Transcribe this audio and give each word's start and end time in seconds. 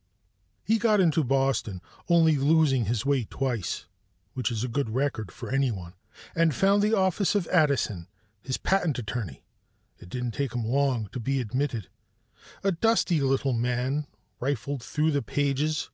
_He 0.64 0.78
got 0.78 0.98
into 0.98 1.22
Boston, 1.22 1.82
only 2.08 2.38
losing 2.38 2.86
his 2.86 3.04
way 3.04 3.24
twice, 3.24 3.84
which 4.32 4.50
is 4.50 4.64
a 4.64 4.68
good 4.68 4.88
record 4.88 5.30
for 5.30 5.50
anyone, 5.50 5.92
and 6.34 6.54
found 6.54 6.80
the 6.82 6.96
office 6.96 7.34
of 7.34 7.46
Addison, 7.48 8.08
his 8.40 8.56
patent 8.56 8.98
attorney. 8.98 9.44
It 9.98 10.08
didn't 10.08 10.32
take 10.32 10.54
him 10.54 10.64
long 10.64 11.08
to 11.08 11.20
be 11.20 11.38
admitted. 11.38 11.90
The 12.62 12.72
dusty 12.72 13.20
little 13.20 13.52
man 13.52 14.06
riffled 14.40 14.82
through 14.82 15.10
the 15.10 15.20
pages. 15.20 15.90